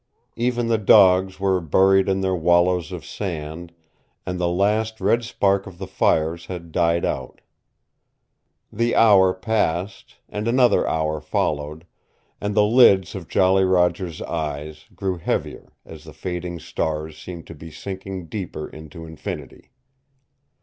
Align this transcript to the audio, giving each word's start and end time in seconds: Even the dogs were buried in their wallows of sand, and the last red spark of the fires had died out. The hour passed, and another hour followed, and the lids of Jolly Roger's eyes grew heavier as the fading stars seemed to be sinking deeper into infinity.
Even 0.35 0.65
the 0.67 0.79
dogs 0.79 1.39
were 1.39 1.61
buried 1.61 2.09
in 2.09 2.21
their 2.21 2.33
wallows 2.33 2.91
of 2.91 3.05
sand, 3.05 3.71
and 4.25 4.39
the 4.39 4.47
last 4.47 4.99
red 4.99 5.23
spark 5.23 5.67
of 5.67 5.77
the 5.77 5.85
fires 5.85 6.47
had 6.47 6.71
died 6.71 7.05
out. 7.05 7.39
The 8.73 8.95
hour 8.95 9.31
passed, 9.31 10.15
and 10.27 10.47
another 10.47 10.87
hour 10.89 11.21
followed, 11.21 11.85
and 12.41 12.55
the 12.55 12.65
lids 12.65 13.13
of 13.13 13.27
Jolly 13.27 13.63
Roger's 13.63 14.23
eyes 14.23 14.85
grew 14.95 15.17
heavier 15.17 15.71
as 15.85 16.03
the 16.05 16.13
fading 16.13 16.57
stars 16.59 17.15
seemed 17.15 17.45
to 17.45 17.53
be 17.53 17.69
sinking 17.69 18.25
deeper 18.25 18.67
into 18.67 19.05
infinity. 19.05 19.69